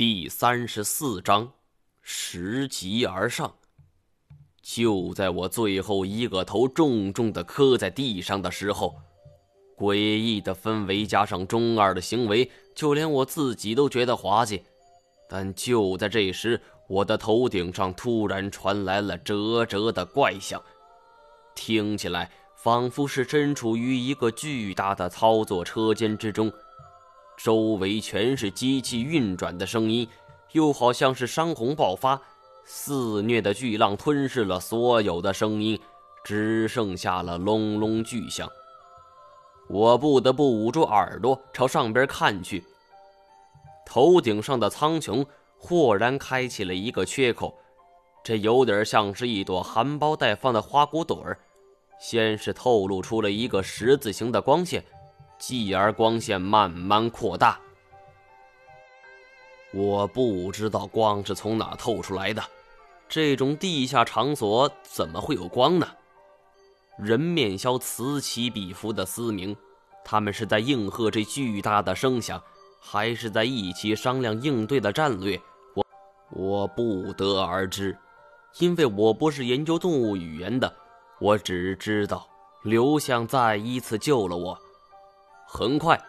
[0.00, 1.52] 第三十四章，
[2.00, 3.54] 拾级而上。
[4.62, 8.96] 就在我最后一个头重重的磕在地上的时候，
[9.76, 14.62] 诡异的氛围加上中二的行为，就连我自己都觉得滑稽。
[15.28, 16.58] 但就在这时，
[16.88, 20.62] 我的头顶上突然传来了啧啧的怪响，
[21.54, 26.50] 听起来仿佛是身处于一个巨大的操作车间之中。
[27.42, 30.06] 周围全是机器运转的声音，
[30.52, 32.20] 又好像是山洪爆发，
[32.66, 35.80] 肆虐的巨浪吞噬了所有的声音，
[36.22, 38.46] 只剩下了隆隆巨响。
[39.70, 42.62] 我不得不捂住耳朵朝上边看去，
[43.86, 45.24] 头顶上的苍穹
[45.56, 47.56] 豁然开启了一个缺口，
[48.22, 51.38] 这有点像是一朵含苞待放的花骨朵儿，
[51.98, 54.84] 先是透露出了一个十字形的光线。
[55.40, 57.58] 继而光线慢慢扩大，
[59.72, 62.42] 我不知道光是从哪透出来的。
[63.08, 65.88] 这种地下场所怎么会有光呢？
[66.98, 69.56] 人面鸮此起彼伏的嘶鸣，
[70.04, 72.40] 他们是在应和这巨大的声响，
[72.78, 75.40] 还是在一起商量应对的战略？
[75.74, 75.86] 我
[76.30, 77.96] 我不得而知，
[78.58, 80.70] 因为我不是研究动物语言的。
[81.18, 82.28] 我只知道
[82.62, 84.58] 刘向再一次救了我。
[85.52, 86.00] 很快，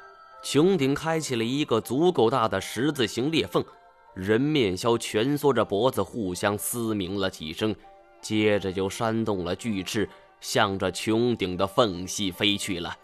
[0.43, 3.65] 穹顶开启了一个足够大的十字形裂缝，
[4.13, 7.75] 人面鸮蜷缩着脖子，互相嘶鸣了几声，
[8.21, 10.07] 接着就扇动了巨翅，
[10.41, 12.95] 向着穹顶的缝隙飞去了。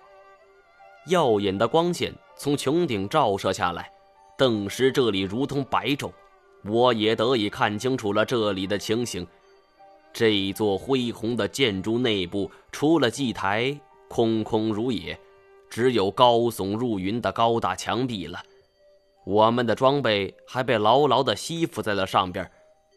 [1.07, 3.91] 耀眼的光线从穹顶照射下来，
[4.37, 6.11] 顿时这里如同白昼，
[6.63, 9.25] 我也得以看清楚了这里的情形。
[10.13, 13.75] 这座恢宏的建筑内部，除了祭台，
[14.07, 15.19] 空空如也。
[15.77, 18.41] 只有高耸入云的高大墙壁了，
[19.27, 22.49] 我们的装备还被牢牢地吸附在了上边。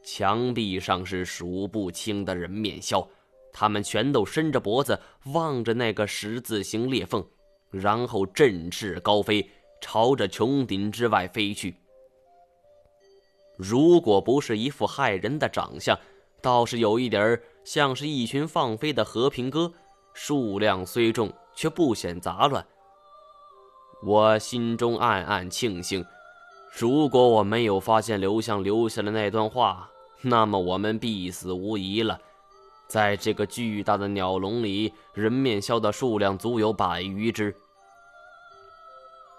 [0.03, 3.07] 墙壁上是数不清的人面鸮，
[3.53, 4.99] 他们全都伸着脖子
[5.35, 7.23] 望着那个十字形裂缝，
[7.71, 9.51] 然后振翅高飞，
[9.83, 11.77] 朝着穹顶之外飞去。
[13.59, 15.99] 如果不是一副骇人的长相，
[16.41, 19.71] 倒是有一点像是一群放飞的和平鸽，
[20.15, 21.31] 数量虽众。
[21.53, 22.65] 却不显杂乱。
[24.03, 26.05] 我心中暗暗庆幸，
[26.73, 29.91] 如果我没有发现刘向留下的那段话，
[30.23, 32.19] 那么我们必死无疑了。
[32.89, 37.55] 在这个巨大的鸟笼里，人面鸮的数量足有百余只。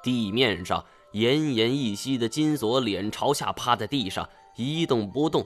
[0.04, 5.46] 地面上，奄奄一息的金锁脸朝下趴在地上一动不动，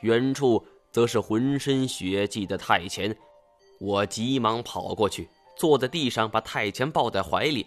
[0.00, 3.16] 远处则是浑身血迹的太前。
[3.80, 5.28] 我急忙跑过去。
[5.56, 7.66] 坐在地上，把太前抱在怀里。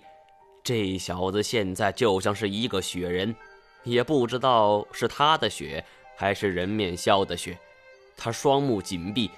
[0.64, 3.36] 这小子现在就像是一个雪人，
[3.84, 5.84] 也不知道是他的血
[6.16, 7.58] 还是人面鸮的血。
[8.16, 9.32] 他双目紧闭，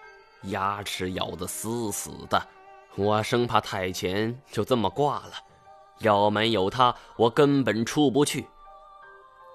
[0.44, 2.42] 牙齿咬得死死的。
[2.96, 5.34] 我生怕太前就这么挂了。
[6.00, 8.46] 要没有他，我根本出不去。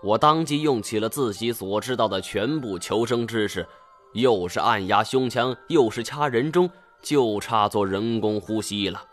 [0.02, 3.66] 我当即用起了自己所知道的全部求生知识，
[4.14, 6.70] 又是按压胸腔，又是掐人中。
[7.00, 9.04] 就差做人工呼吸了。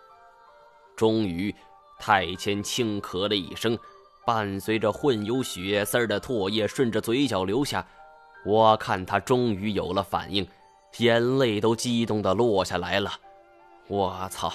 [0.95, 1.53] 终于，
[2.05, 3.75] 太谦轻咳了一声，
[4.27, 7.83] 伴随着混有血丝的唾液顺着嘴角流下。
[8.45, 10.47] 我看他终于有了反应，
[10.99, 13.11] 眼泪都激动的落下来了。
[13.87, 14.53] 我操！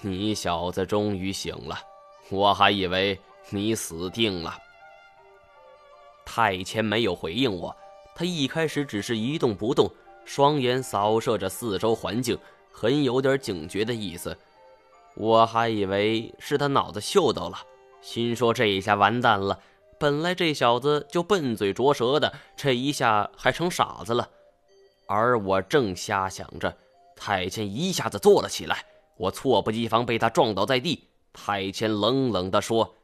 [0.00, 1.78] 你小子终于醒了，
[2.30, 4.56] 我还以为你死定了。
[6.24, 7.76] 太谦没有回应我，
[8.14, 9.90] 他一开始只是一动不动，
[10.24, 12.38] 双眼扫射着四周环境。
[12.72, 14.34] 很有点警觉的意思，
[15.18, 17.58] 我还以为是他脑子秀逗了，
[18.00, 19.58] 心说这一下完蛋了。
[19.98, 24.28] 本来这小子就笨嘴拙舌的，这一下还成傻子了。
[25.08, 26.72] 而我正瞎想着，
[27.16, 28.84] 太监一下子坐了起来，
[29.16, 31.08] 我猝不及防被他撞倒在地。
[31.32, 32.94] 太监冷冷地说：“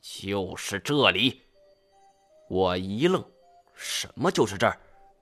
[0.00, 1.42] 就是这里。”
[2.48, 3.22] 我一愣，
[3.74, 4.78] 什么就是这儿？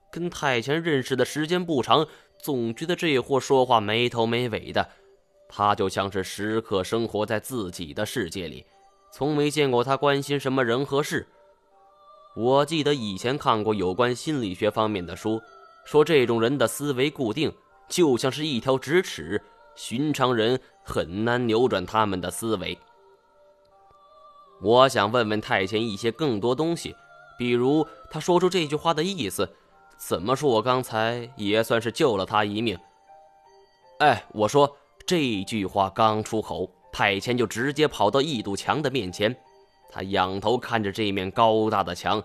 [0.09, 2.07] 跟太监认识的时间不长。
[2.41, 4.87] 总觉得这货说话没头没尾的，
[5.47, 8.65] 他就像是时刻生活在自己的世界里，
[9.11, 11.27] 从没见过他关心什么人和事。
[12.35, 15.41] 我记得以前看过有关心理学方面的书，
[15.85, 17.53] 说这种人的思维固定，
[17.87, 19.41] 就像是一条直尺，
[19.75, 22.77] 寻常人很难扭转他们的思维。
[24.61, 26.95] 我想问问太监一些更多东西，
[27.37, 29.49] 比如他说出这句话的意思。
[29.97, 30.49] 怎么说？
[30.49, 32.77] 我刚才也算是救了他一命。
[33.99, 34.75] 哎，我说
[35.05, 39.35] 这句话刚出口，太谦就直接跑到一堵墙的面前。
[39.91, 42.21] 他仰头看着这面高大的墙，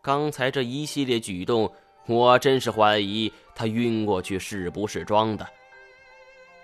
[0.00, 1.70] 刚才这一系列举动，
[2.06, 5.46] 我真是怀疑他晕过去是不是装的。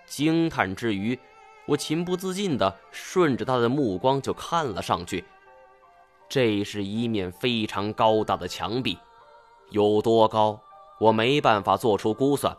[0.06, 1.18] 惊叹之余，
[1.66, 5.22] 我情不自禁地顺着他的目光就看了上去。
[6.30, 8.98] 这是一面非常高大的墙壁，
[9.70, 10.58] 有多高，
[10.98, 12.56] 我没办法做出估算，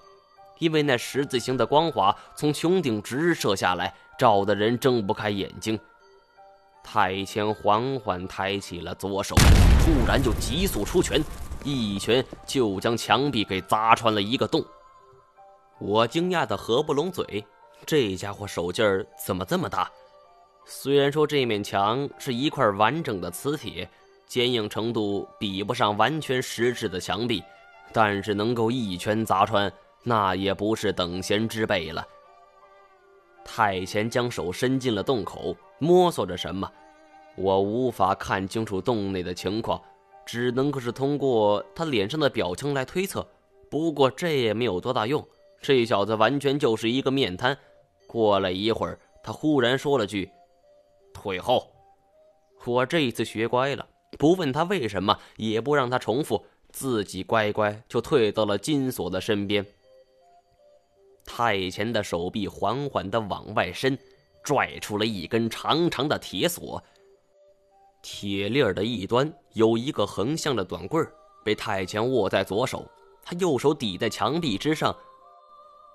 [0.59, 5.79] 因为那十字形的光华从穹顶直射下来，照得人睁不开眼睛。
[6.83, 11.21] 太谦缓缓抬起了左手，突然就急速出拳，
[11.63, 14.63] 一拳就将墙壁给砸穿了一个洞。
[15.79, 17.45] 我惊讶的合不拢嘴，
[17.85, 19.89] 这家伙手劲儿怎么这么大？
[20.65, 23.89] 虽然说这面墙是一块完整的磁铁，
[24.27, 27.43] 坚硬程度比不上完全实质的墙壁，
[27.93, 29.71] 但是能够一拳砸穿，
[30.03, 32.05] 那也不是等闲之辈了。
[33.43, 36.71] 太前将手伸进了洞口，摸索着什么，
[37.35, 39.81] 我无法看清楚洞内的情况，
[40.25, 43.27] 只能够是通过他脸上的表情来推测。
[43.69, 45.25] 不过这也没有多大用，
[45.61, 47.57] 这小子完全就是一个面瘫。
[48.07, 50.29] 过了一会儿，他忽然说了句。
[51.13, 51.71] 退后！
[52.65, 53.87] 我这一次学乖了，
[54.17, 59.65] 不问他为什么，也不让他重复，自己乖乖就退到了金锁的身边。
[61.39, 63.97] 太前的手臂缓缓地往外伸，
[64.43, 66.83] 拽出了一根长长的铁锁。
[68.01, 71.09] 铁链的一端有一个横向的短棍
[71.41, 72.85] 被太前握在左手，
[73.23, 74.93] 他右手抵在墙壁之上。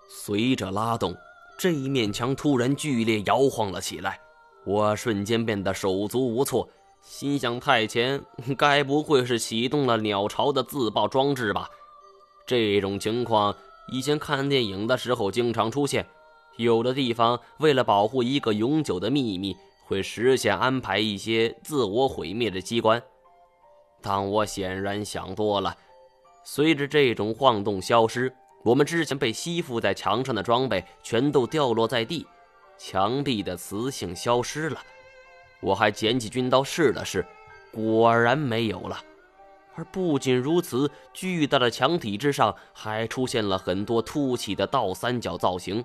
[0.09, 1.15] 随着拉动，
[1.59, 4.19] 这一面墙突然剧烈摇晃了起来。
[4.65, 6.67] 我瞬间变得手足无措，
[7.03, 8.19] 心想：太前
[8.57, 11.69] 该不会是启动了鸟巢的自爆装置吧？
[12.47, 13.55] 这种情况
[13.89, 16.07] 以前看电影的时候经常出现，
[16.57, 23.03] 有的地方为了保护一个永久的秘密，会实现安排一些自我毁灭的机关。
[24.01, 25.77] 但我显然想多了。
[26.45, 28.33] 随着这种晃动消失，
[28.63, 32.27] 我们之前被吸附在墙上的装备全都掉落在地。
[32.77, 34.79] 墙壁的磁性消失了，
[35.61, 37.25] 我还捡起军刀试了试，
[37.73, 38.99] 果然没有了。
[39.77, 45.85] 而不仅如此，巨大的墙体之上还出现了很多凸起的倒三角造型，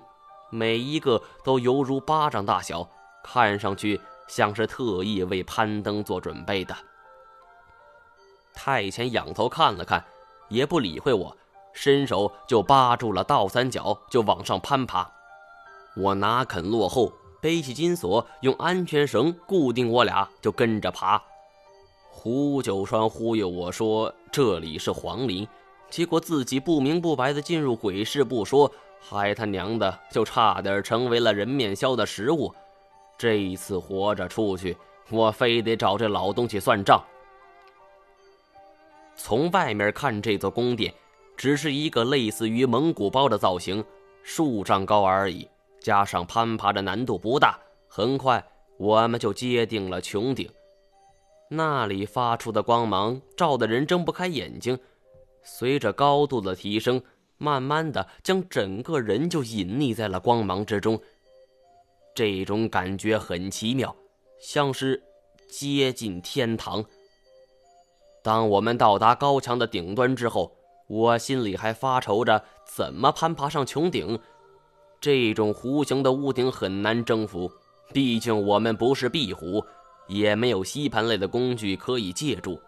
[0.50, 2.88] 每一个都犹如巴掌大小，
[3.24, 6.76] 看上去像是特意为攀登做准备的。
[8.54, 10.04] 太前仰头看了看，
[10.48, 11.36] 也不理会我，
[11.72, 15.10] 伸手就扒住了倒三角，就往上攀爬。
[15.96, 21.20] 我哪肯落后，背起金锁，用安全绳固定我俩，就跟着爬。
[22.12, 25.46] 胡九川忽悠我说这里是皇陵，
[25.88, 28.70] 结果自己不明不白的进入鬼市不说，
[29.00, 32.52] 还他娘的就差点成为了人面鸮的食物。
[33.16, 34.76] 这一次活着出去，
[35.08, 37.02] 我非得找这老东西算账。
[39.16, 40.92] 从外面看，这座宫殿
[41.36, 43.82] 只是一个类似于蒙古包的造型，
[44.22, 45.48] 数丈高而已。
[45.80, 47.58] 加上攀爬的难度不大，
[47.88, 48.44] 很快
[48.76, 50.50] 我们就接定了穹顶。
[51.52, 54.78] 那里发出的光芒照得人睁不开眼睛，
[55.42, 57.02] 随着高度的提升，
[57.38, 61.00] 慢慢的将整个人就隐匿在了光芒之中。
[62.14, 63.94] 这种感觉很奇妙，
[64.40, 65.02] 像是
[65.48, 66.84] 接近天堂。
[68.22, 74.16] 当我们到达高墙的顶端之后，我心里还发愁着怎么攀爬上穹顶。
[75.00, 77.50] 这种弧形的屋顶很难征服，
[77.92, 79.64] 毕竟我们不是壁虎，
[80.10, 82.60] 也没有吸盘类的工具可以借助。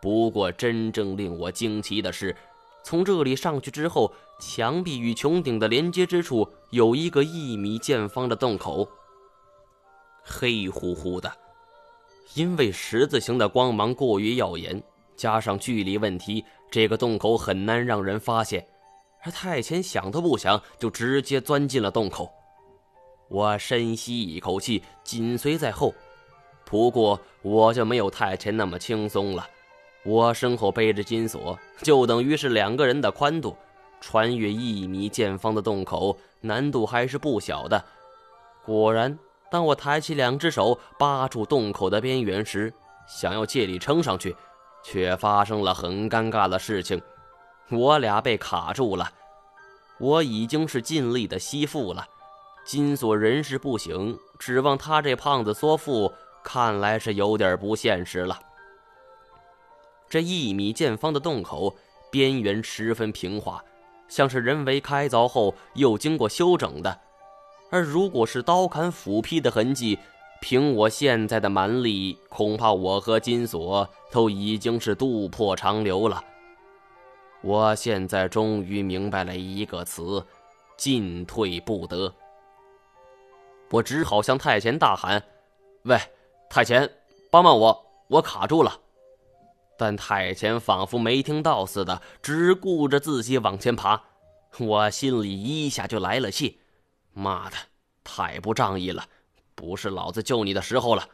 [0.00, 2.34] 不过，真正令我惊奇的是，
[2.82, 4.10] 从这里上去之后，
[4.40, 8.88] 墙壁与穹顶的连接之处有一个一米见方的洞口，
[10.24, 11.30] 黑乎乎的。
[12.34, 14.82] 因为十字形的光芒过于耀眼，
[15.16, 18.66] 加上距离问题，这个洞口很难让人发现。
[19.22, 22.30] 而太前想都不想，就直接钻进了洞口。
[23.28, 25.94] 我深吸一口气，紧随在后。
[26.70, 29.44] 不过我就没有太前那么轻松了。
[30.04, 33.56] 我身后背着金锁，就等于是两个人的宽度。
[34.00, 37.84] 穿越一米见方的洞口，难度还是不小的。
[38.64, 39.18] 果然，
[39.50, 42.72] 当我抬起两只手扒住洞口的边缘时，
[43.06, 44.34] 想要借力撑上去，
[44.82, 47.02] 却发生了很尴尬的事情。
[47.68, 49.10] 我俩被卡住了，
[49.98, 52.06] 我已经是尽力的吸附了，
[52.64, 56.10] 金锁人事不省，指望他这胖子缩腹，
[56.42, 58.40] 看来是有点不现实了。
[60.08, 61.76] 这一米见方的洞口
[62.10, 63.62] 边缘十分平滑，
[64.08, 67.00] 像是人为开凿后又经过修整的，
[67.70, 69.98] 而如果是刀砍斧劈的痕迹，
[70.40, 76.24] 凭我现在的蛮力，恐怕我和金锁都已经是渡破长流了。
[77.42, 80.26] 我现在终于明白了一个词：
[80.76, 82.12] 进退不得。
[83.70, 85.22] 我只好向太前大喊
[85.84, 85.96] ：“喂，
[86.50, 86.90] 太前，
[87.30, 88.80] 帮帮我，我卡住了！”
[89.78, 94.02] 但太前仿佛没听到似的，只顾着自己往前爬。
[94.58, 96.58] 我心里一下就来了气
[97.14, 97.56] ：“妈的，
[98.02, 99.06] 太不仗义了！
[99.54, 101.08] 不是老子救你的时候了。”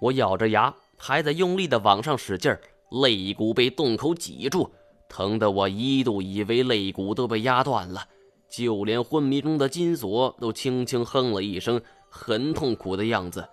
[0.00, 2.60] 我咬着牙，还在用力的往上使劲儿。
[2.90, 4.70] 肋骨被洞口挤住，
[5.08, 8.06] 疼得我一度以为肋骨都被压断了。
[8.50, 11.80] 就连昏迷中的金锁都轻轻哼了一声，
[12.10, 13.48] 很痛苦的样子。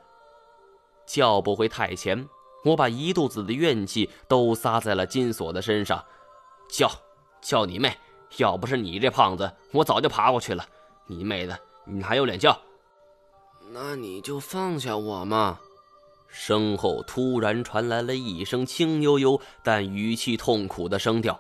[1.09, 2.29] 叫不回太前，
[2.63, 6.05] 我把一肚子的怨气都撒在了金锁的身上。
[6.69, 6.87] 叫，
[7.41, 7.97] 叫你妹！
[8.37, 10.63] 要不是你这胖子，我早就爬过去了。
[11.07, 12.55] 你妹的，你还有脸叫？
[13.71, 15.59] 那你就放下我嘛！
[16.27, 21.39] 身后突然传来了一声轻悠悠但语气痛苦的声调，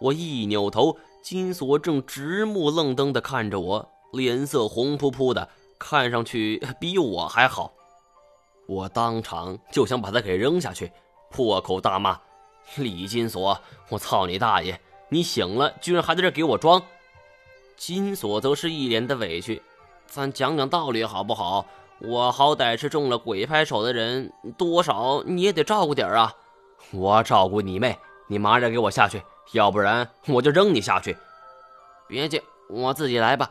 [0.00, 5.48] 我一扭头，金锁正直目愣瞪的看着我，脸色红扑扑的，
[5.78, 7.72] 看上去比我还好。
[8.66, 10.92] 我当场就想把他给扔下去，
[11.30, 12.20] 破口大骂
[12.76, 14.80] ：“李金锁，我操你大爷！
[15.08, 16.82] 你醒了居然还在这给我装！”
[17.76, 19.62] 金锁则是一脸的委屈
[20.06, 21.64] ：“咱讲讲道理好不好？”
[21.98, 26.34] 我好歹是中了鬼拍手的人，多少你也得照顾点啊！
[26.90, 31.16] 我照顾你妹，你马上给我下去，要不然我就扔你下去。
[32.06, 33.50] 别介，我自己来吧。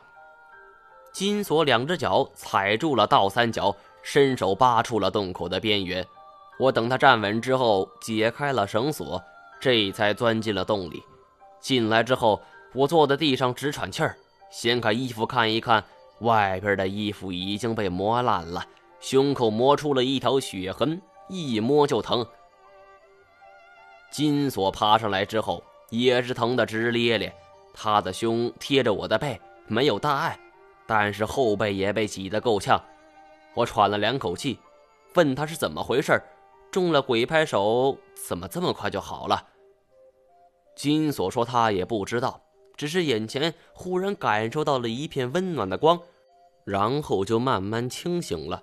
[1.12, 6.06] 金锁两只脚踩住了倒三角，伸手扒出了洞口的边缘。
[6.60, 9.22] 我等他站稳之后，解开了绳索，
[9.60, 11.02] 这才钻进了洞里。
[11.60, 12.40] 进来之后，
[12.72, 14.16] 我坐在地上直喘气儿，
[14.52, 15.84] 掀开衣服看一看。
[16.20, 18.64] 外边的衣服已经被磨烂了，
[19.02, 22.26] 胸口磨出了一条血痕，一摸就疼。
[24.12, 27.34] 金锁爬上来之后也是疼得直咧咧，
[27.74, 30.40] 他的胸贴着我的背，没有大碍，
[30.88, 32.82] 但是后背也被挤得够呛。
[33.56, 34.60] 我喘了两口气，
[35.16, 36.22] 问他是怎么回事，
[36.70, 39.48] 中了鬼拍手，怎么这么快就好了？
[40.76, 42.42] 金锁说他也不知道。
[42.78, 45.98] 只是眼前忽然感受到了一片温暖的光，
[46.66, 48.62] 然后就慢慢清醒了。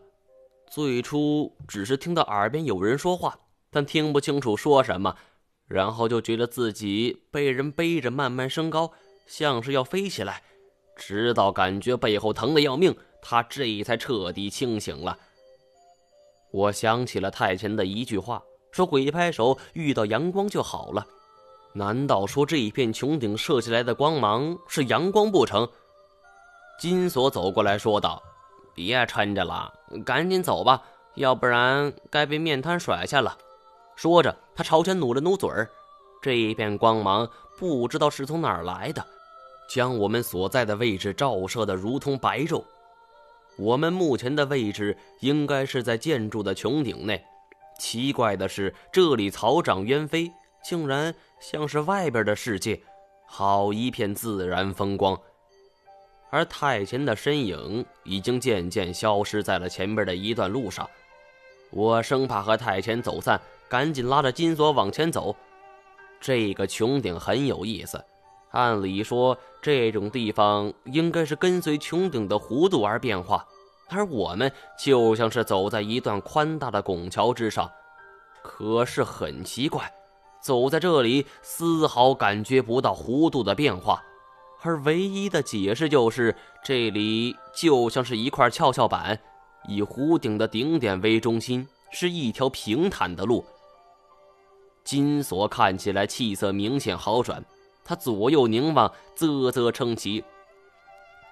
[0.69, 3.39] 最初只是听到耳边有人说话，
[3.71, 5.17] 但听不清楚说什么，
[5.67, 8.93] 然后就觉得自己被人背着慢慢升高，
[9.27, 10.43] 像是要飞起来。
[10.95, 15.17] 直到感觉背后疼得要命，他这才彻底清醒了。
[16.51, 21.07] 我想起了太前的一句话，说鬼拍手遇到阳光就好了。
[21.73, 25.67] 难道说这一片穹顶射下来的光芒是阳光不成？
[26.79, 28.23] 金锁走过来说道
[28.75, 29.73] ：“别抻着了，
[30.05, 30.83] 赶紧走吧，
[31.15, 33.39] 要不然该被面瘫甩下了。”
[33.97, 35.71] 说着，他朝前努了努嘴儿。
[36.21, 39.07] 这一片光芒不知道是从哪儿来的，
[39.69, 42.63] 将我们所在的位置照射的如同白昼。
[43.63, 47.25] 我们目前的位置应该是在建筑的穹顶内。
[47.79, 50.33] 奇怪的是，这里草长鸢飞。
[50.65, 52.81] 竟然像是外边的世界，
[53.27, 55.21] 好一片自然风光。
[56.31, 60.89] 而太前的身影已经渐渐消失在了前边的一段路上。
[61.71, 65.35] 我生怕和太前走散，赶紧拉着金锁往前走。
[66.21, 68.03] 这个穹顶很有意思，
[68.53, 73.45] 按理说这种地方应该是跟随穹顶的弧度而变化，
[73.89, 77.71] 而我们就像是走在一段宽大的拱桥之上。
[78.43, 79.93] 可是很奇怪。
[80.43, 84.03] 走在这里，丝毫感觉不到弧度的变化，
[84.63, 89.17] 而唯一的解释就是这里就像是一块跷跷板，
[89.69, 93.45] 以弧顶的顶点为中心，是一条平坦的路。
[94.83, 97.45] 金锁看起来气色明显好转，
[97.85, 100.25] 他左右凝望，啧啧称奇：“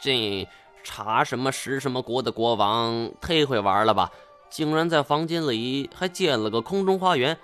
[0.01, 0.49] 这
[0.83, 4.11] 查什么石什么国的国王忒会玩了吧？
[4.49, 7.39] 竟然在房间里还建了个空中花园。”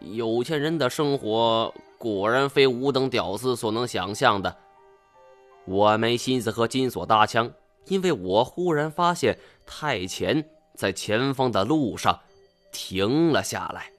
[0.00, 4.56] 有钱人的生活果然非吾等屌丝所能想象的。
[5.66, 7.52] 我没心思和金锁搭腔，
[7.84, 12.18] 因为我忽然发现太前在前方的路上
[12.72, 13.90] 停了下来。